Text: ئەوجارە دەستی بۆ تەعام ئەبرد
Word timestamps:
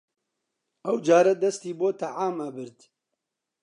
ئەوجارە 0.85 1.33
دەستی 1.43 1.73
بۆ 1.79 1.89
تەعام 1.99 2.35
ئەبرد 2.43 2.79